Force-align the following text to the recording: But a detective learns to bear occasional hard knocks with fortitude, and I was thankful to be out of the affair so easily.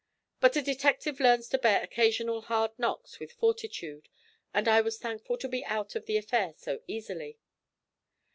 But 0.39 0.55
a 0.55 0.63
detective 0.63 1.19
learns 1.19 1.47
to 1.49 1.59
bear 1.59 1.83
occasional 1.83 2.41
hard 2.41 2.71
knocks 2.79 3.19
with 3.19 3.33
fortitude, 3.33 4.09
and 4.51 4.67
I 4.67 4.81
was 4.81 4.97
thankful 4.97 5.37
to 5.37 5.47
be 5.47 5.63
out 5.65 5.93
of 5.95 6.07
the 6.07 6.17
affair 6.17 6.55
so 6.57 6.79
easily. 6.87 7.37